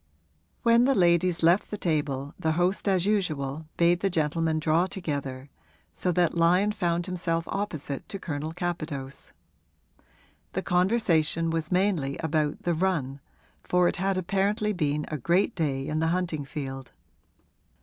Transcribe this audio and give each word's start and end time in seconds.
When 0.63 0.85
the 0.85 0.95
ladies 0.95 1.43
left 1.43 1.69
the 1.69 1.77
table 1.77 2.33
the 2.39 2.53
host 2.53 2.87
as 2.87 3.05
usual 3.05 3.67
bade 3.77 3.99
the 3.99 4.09
gentlemen 4.09 4.57
draw 4.57 4.87
together, 4.87 5.51
so 5.93 6.11
that 6.13 6.33
Lyon 6.33 6.71
found 6.71 7.05
himself 7.05 7.47
opposite 7.47 8.09
to 8.09 8.17
Colonel 8.17 8.51
Capadose. 8.51 9.31
The 10.53 10.63
conversation 10.63 11.51
was 11.51 11.71
mainly 11.71 12.17
about 12.17 12.63
the 12.63 12.73
'run,' 12.73 13.19
for 13.61 13.87
it 13.87 13.97
had 13.97 14.17
apparently 14.17 14.73
been 14.73 15.05
a 15.09 15.19
great 15.19 15.53
day 15.53 15.85
in 15.87 15.99
the 15.99 16.07
hunting 16.07 16.45
field. 16.45 16.89